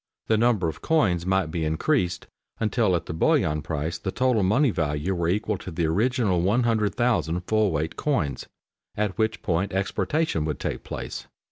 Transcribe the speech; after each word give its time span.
The 0.25 0.35
number 0.35 0.67
of 0.67 0.81
coins 0.81 1.27
might 1.27 1.51
be 1.51 1.63
increased 1.63 2.25
until 2.59 2.95
at 2.95 3.05
the 3.05 3.13
bullion 3.13 3.61
price 3.61 3.99
the 3.99 4.09
total 4.11 4.41
money 4.41 4.71
value 4.71 5.13
were 5.13 5.29
equal 5.29 5.59
to 5.59 5.69
the 5.69 5.85
original 5.85 6.41
100,000 6.41 7.41
full 7.41 7.69
weight 7.69 7.95
coins, 7.97 8.47
at 8.97 9.15
which 9.19 9.43
point 9.43 9.73
exportation 9.73 10.43
would 10.43 10.59
take 10.59 10.83
place. 10.83 11.27